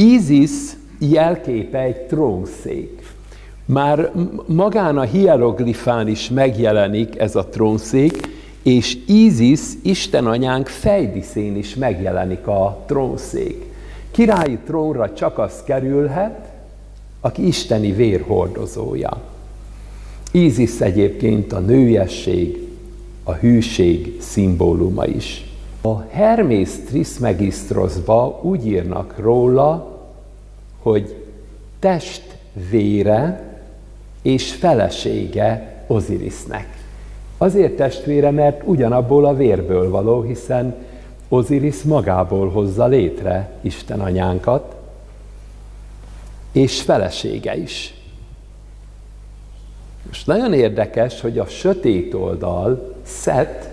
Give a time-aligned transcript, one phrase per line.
[0.00, 0.50] Isis
[0.98, 3.02] jelképe egy trónszék.
[3.64, 4.12] Már
[4.46, 8.28] magán a hieroglifán is megjelenik ez a trónszék,
[8.62, 13.64] és Isis, Isten anyánk fejdiszén is megjelenik a trónszék.
[14.10, 16.48] Királyi trónra csak az kerülhet,
[17.20, 19.20] aki isteni vérhordozója.
[20.30, 22.68] Isis egyébként a nőiesség,
[23.24, 25.47] a hűség szimbóluma is.
[25.88, 29.98] A Hermész Trismegistroszba úgy írnak róla,
[30.82, 31.24] hogy
[31.78, 33.42] testvére
[34.22, 36.66] és felesége Ozirisnek.
[37.38, 40.74] Azért testvére, mert ugyanabból a vérből való, hiszen
[41.28, 44.76] Oziris magából hozza létre Isten anyánkat,
[46.52, 47.94] és felesége is.
[50.06, 53.67] Most nagyon érdekes, hogy a sötét oldal, Szet,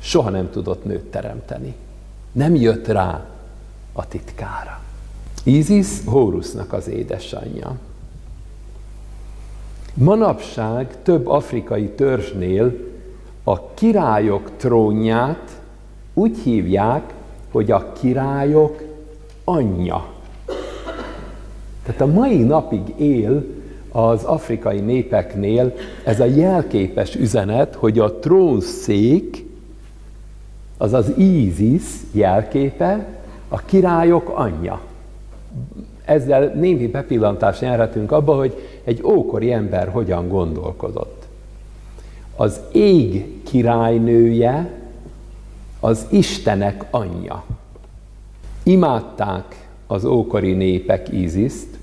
[0.00, 1.74] soha nem tudott nőt teremteni.
[2.32, 3.24] Nem jött rá
[3.92, 4.80] a titkára.
[5.44, 7.76] Isis Hórusznak az édesanyja.
[9.94, 12.72] Manapság több afrikai törzsnél
[13.44, 15.60] a királyok trónját
[16.14, 17.12] úgy hívják,
[17.50, 18.82] hogy a királyok
[19.44, 20.06] anyja.
[21.82, 23.44] Tehát a mai napig él
[23.92, 29.46] az afrikai népeknél ez a jelképes üzenet, hogy a trónszék,
[30.80, 33.06] az az Ízis jelképe,
[33.48, 34.80] a királyok anyja.
[36.04, 41.26] Ezzel némi bepillantást nyerhetünk abba, hogy egy ókori ember hogyan gondolkodott.
[42.36, 44.70] Az ég királynője
[45.80, 47.44] az Istenek anyja.
[48.62, 51.78] Imádták az ókori népek Íziszt,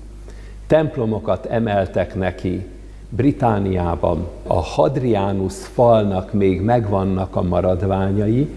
[0.66, 2.66] templomokat emeltek neki,
[3.08, 8.48] Britániában a Hadrianus falnak még megvannak a maradványai,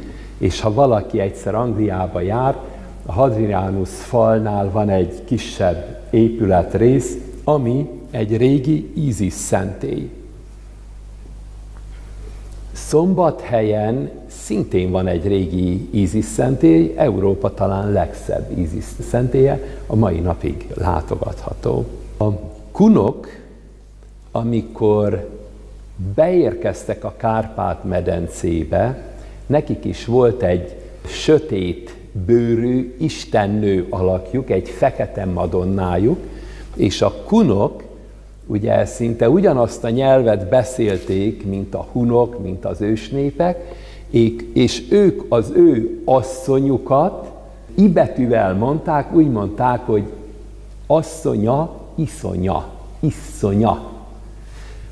[0.42, 2.58] és ha valaki egyszer Angliába jár,
[3.06, 10.10] a Hadrianus falnál van egy kisebb épületrész, ami egy régi Ízis szentély.
[12.72, 20.68] Szombathelyen szintén van egy régi Ízis szentély, Európa talán legszebb Ízis szentélye, a mai napig
[20.76, 21.86] látogatható.
[22.18, 22.30] A
[22.72, 23.28] kunok,
[24.32, 25.30] amikor
[26.16, 29.11] beérkeztek a Kárpát-medencébe,
[29.52, 30.76] nekik is volt egy
[31.06, 31.96] sötét
[32.26, 36.18] bőrű istennő alakjuk, egy fekete madonnájuk,
[36.76, 37.84] és a kunok
[38.48, 43.76] ugye szinte ugyanazt a nyelvet beszélték, mint a hunok, mint az ősnépek,
[44.54, 47.32] és ők az ő asszonyukat
[47.76, 50.04] ibetűvel mondták, úgy mondták, hogy
[50.88, 52.68] asszonya, iszonya,
[53.00, 53.90] iszonya.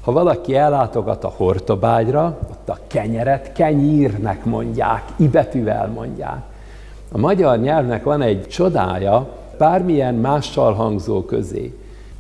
[0.02, 6.42] Ha valaki ellátogat a hortobágyra, ott a kenyeret kenyírnek mondják, ibetűvel mondják.
[7.12, 11.74] A magyar nyelvnek van egy csodája, bármilyen mással hangzó közé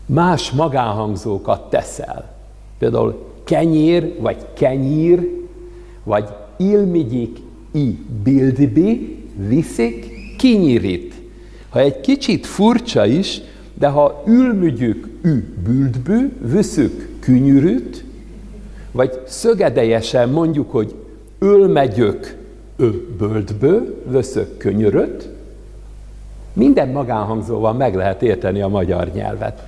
[0.09, 2.29] más magánhangzókat teszel.
[2.77, 5.29] Például kenyér, vagy kenyír,
[6.03, 6.27] vagy
[6.57, 7.37] ilmigyik
[7.71, 11.13] i bildbi, viszik kinyirit.
[11.69, 13.41] Ha egy kicsit furcsa is,
[13.73, 18.03] de ha ülmügyük ü büldbű, vüszük künyürüt,
[18.91, 20.95] vagy szögedejesen mondjuk, hogy
[21.39, 22.37] ölmegyök
[22.75, 25.29] ö böldbő, vöszök könyöröt,
[26.53, 29.63] minden magánhangzóval meg lehet érteni a magyar nyelvet.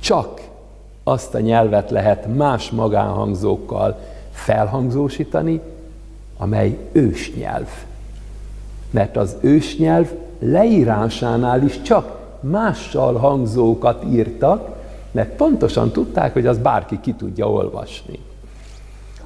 [0.00, 0.40] Csak
[1.04, 3.98] azt a nyelvet lehet más magánhangzókkal
[4.32, 5.60] felhangzósítani,
[6.36, 7.68] amely ősnyelv.
[8.90, 14.81] Mert az ősnyelv leírásánál is csak mással hangzókat írtak,
[15.12, 18.18] mert pontosan tudták, hogy az bárki ki tudja olvasni.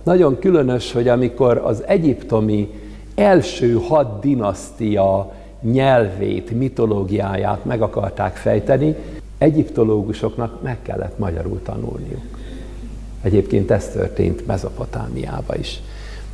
[0.02, 2.70] Nagyon különös, hogy amikor az egyiptomi
[3.14, 8.94] első hat dinasztia nyelvét, mitológiáját meg akarták fejteni,
[9.38, 12.38] egyiptológusoknak meg kellett magyarul tanulniuk.
[13.22, 15.80] Egyébként ez történt Mezopotámiába is.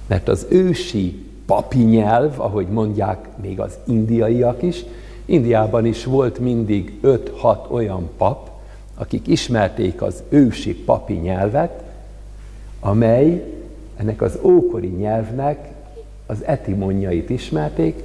[0.07, 4.85] Mert az ősi papi nyelv, ahogy mondják még az indiaiak is,
[5.25, 8.51] Indiában is volt mindig 5-6 olyan pap,
[8.95, 11.83] akik ismerték az ősi papi nyelvet,
[12.81, 13.45] amely
[13.97, 15.73] ennek az ókori nyelvnek
[16.27, 18.03] az etimonjait ismerték,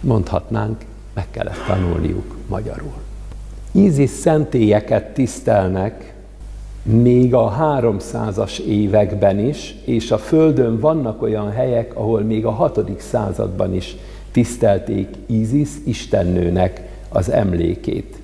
[0.00, 0.84] mondhatnánk,
[1.14, 2.94] meg kellett tanulniuk magyarul.
[3.72, 6.14] Ízis szentélyeket tisztelnek
[6.82, 13.00] még a 300-as években is, és a Földön vannak olyan helyek, ahol még a 6.
[13.00, 13.96] században is
[14.32, 18.16] tisztelték Ízis istennőnek az emlékét.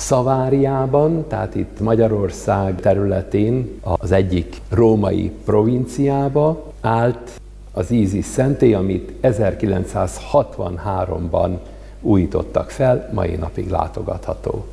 [0.00, 7.40] Szaváriában, tehát itt Magyarország területén, az egyik római provinciába állt
[7.72, 11.58] az Ízis szentély, amit 1963-ban
[12.00, 14.64] újítottak fel, mai napig látogatható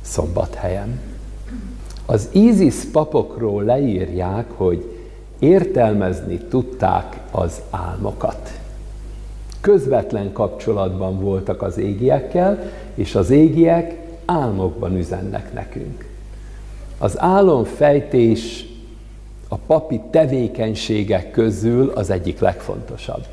[0.00, 1.00] szombathelyen.
[2.06, 4.98] Az ISIS papokról leírják, hogy
[5.38, 8.60] értelmezni tudták az álmokat.
[9.60, 12.58] Közvetlen kapcsolatban voltak az égiekkel,
[12.94, 16.08] és az égiek álmokban üzennek nekünk.
[16.98, 18.66] Az álomfejtés
[19.48, 23.24] a papi tevékenységek közül az egyik legfontosabb.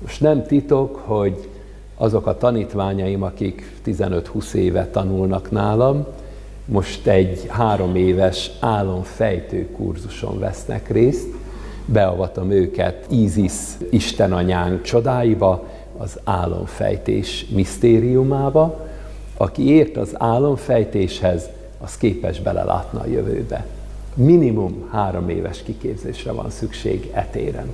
[0.00, 1.48] Most nem titok, hogy
[1.96, 6.06] azok a tanítványaim, akik 15-20 éve tanulnak nálam,
[6.64, 11.28] most egy három éves álomfejtő kurzuson vesznek részt,
[11.84, 13.52] beavatom őket Isis
[13.90, 15.66] Istenanyánk csodáiba,
[15.98, 18.86] az álomfejtés misztériumába.
[19.40, 21.48] Aki ért az álomfejtéshez,
[21.80, 23.66] az képes belelátni a jövőbe.
[24.14, 27.68] Minimum három éves kiképzésre van szükség etéren.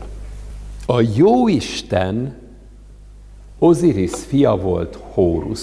[0.86, 2.36] A jó Isten
[3.58, 5.60] Osiris fia volt Horus.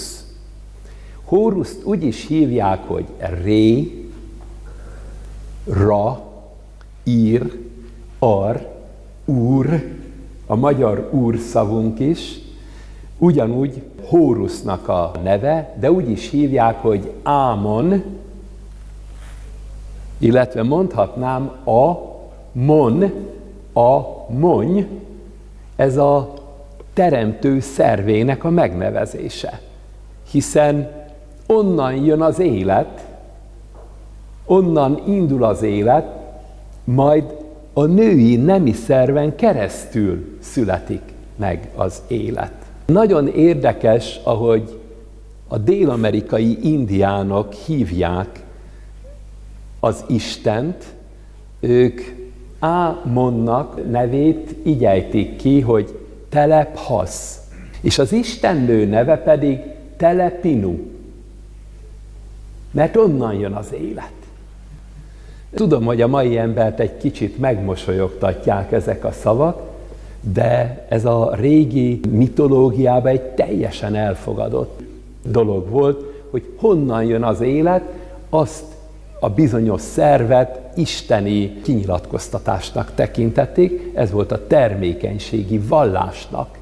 [1.24, 3.04] Horuszt úgy is hívják, hogy
[3.42, 4.08] Ré,
[5.64, 6.22] Ra,
[7.04, 7.58] Ír,
[8.18, 8.68] Ar,
[9.24, 9.82] Úr,
[10.46, 12.40] a magyar úr szavunk is,
[13.22, 18.02] ugyanúgy Hórusznak a neve, de úgy is hívják, hogy Ámon,
[20.18, 21.92] illetve mondhatnám a
[22.52, 23.12] mon,
[23.72, 24.86] a mony,
[25.76, 26.32] ez a
[26.92, 29.60] teremtő szervének a megnevezése.
[30.30, 30.90] Hiszen
[31.46, 33.06] onnan jön az élet,
[34.44, 36.06] onnan indul az élet,
[36.84, 37.24] majd
[37.72, 41.02] a női nemi szerven keresztül születik
[41.36, 42.61] meg az élet.
[42.86, 44.80] Nagyon érdekes, ahogy
[45.48, 48.44] a dél-amerikai indiánok hívják
[49.80, 50.84] az Istent,
[51.60, 52.00] ők
[52.58, 55.98] Ámonnak nevét így ejtik ki, hogy
[56.28, 57.40] telephasz.
[57.80, 59.60] És az Istennő neve pedig
[59.96, 60.78] telepinu.
[62.70, 64.12] Mert onnan jön az élet.
[65.54, 69.71] Tudom, hogy a mai embert egy kicsit megmosolyogtatják ezek a szavak,
[70.32, 74.80] de ez a régi mitológiában egy teljesen elfogadott
[75.22, 77.82] dolog volt, hogy honnan jön az élet,
[78.30, 78.64] azt
[79.20, 86.58] a bizonyos szervet isteni kinyilatkoztatásnak tekintették, ez volt a termékenységi vallásnak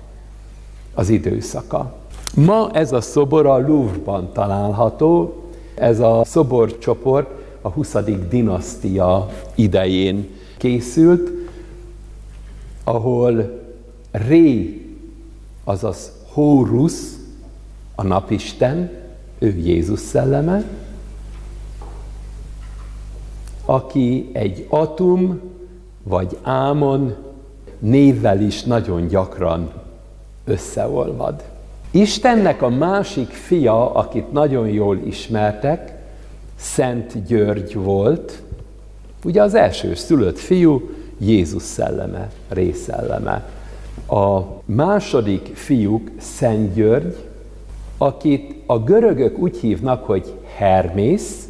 [0.94, 1.94] az időszaka.
[2.34, 5.34] Ma ez a szobor a Louvre-ban található,
[5.74, 7.28] ez a szoborcsoport
[7.60, 7.96] a 20.
[8.28, 11.39] dinasztia idején készült,
[12.90, 13.60] ahol
[14.10, 14.80] Ré,
[15.64, 16.92] azaz Horus,
[17.94, 18.90] a napisten,
[19.38, 20.64] ő Jézus szelleme,
[23.64, 25.40] aki egy atum
[26.02, 27.14] vagy ámon
[27.78, 29.72] névvel is nagyon gyakran
[30.44, 31.44] összeolvad.
[31.90, 35.98] Istennek a másik fia, akit nagyon jól ismertek,
[36.56, 38.42] Szent György volt,
[39.24, 43.48] ugye az első szülött fiú, Jézus szelleme, részelleme.
[44.06, 47.16] A második fiúk Szent György,
[47.98, 51.48] akit a görögök úgy hívnak, hogy Hermész,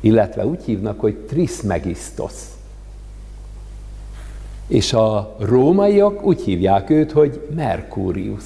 [0.00, 2.32] illetve úgy hívnak, hogy Trismegistos.
[4.66, 8.44] És a rómaiak úgy hívják őt, hogy Mercurius.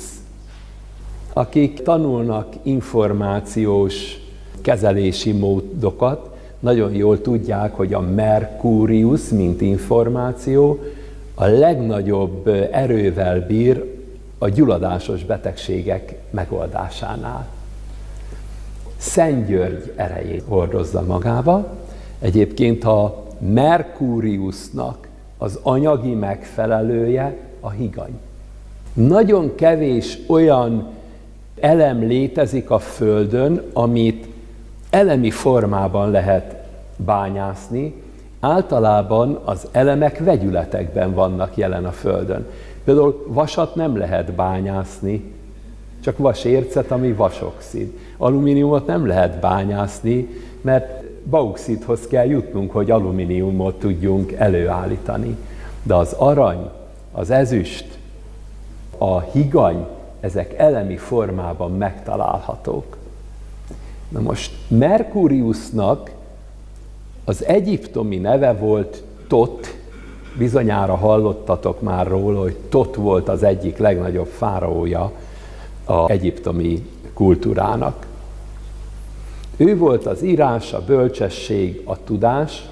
[1.32, 4.16] Akik tanulnak információs
[4.62, 10.78] kezelési módokat, nagyon jól tudják, hogy a Mercurius, mint információ,
[11.34, 13.94] a legnagyobb erővel bír
[14.38, 17.46] a gyulladásos betegségek megoldásánál.
[18.96, 21.76] Szent György erejét hordozza magába.
[22.18, 25.08] Egyébként a Merkúriusnak
[25.38, 28.18] az anyagi megfelelője a higany.
[28.92, 30.86] Nagyon kevés olyan
[31.60, 34.26] elem létezik a Földön, amit
[34.96, 36.54] elemi formában lehet
[36.96, 37.94] bányászni,
[38.40, 42.46] általában az elemek vegyületekben vannak jelen a Földön.
[42.84, 45.32] Például vasat nem lehet bányászni,
[46.02, 47.98] csak vasércet, ami vasoxid.
[48.16, 50.28] Alumíniumot nem lehet bányászni,
[50.60, 55.36] mert bauxithoz kell jutnunk, hogy alumíniumot tudjunk előállítani.
[55.82, 56.70] De az arany,
[57.12, 57.98] az ezüst,
[58.98, 59.86] a higany,
[60.20, 62.96] ezek elemi formában megtalálhatók.
[64.16, 66.10] Na most Merkuriusnak
[67.24, 69.76] az egyiptomi neve volt Tot,
[70.38, 75.12] bizonyára hallottatok már róla, hogy Tot volt az egyik legnagyobb fáraója
[75.84, 78.06] a egyiptomi kultúrának.
[79.56, 82.68] Ő volt az írás, a bölcsesség, a tudás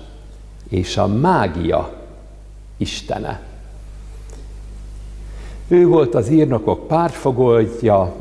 [0.68, 1.92] és a mágia
[2.76, 3.42] istene.
[5.68, 8.14] Ő volt az írnokok pártfogoltja,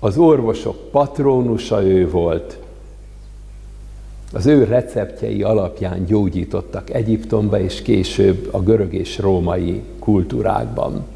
[0.00, 2.58] az orvosok patrónusa ő volt.
[4.32, 11.06] Az ő receptjei alapján gyógyítottak Egyiptomba és később a görög és római kultúrákban.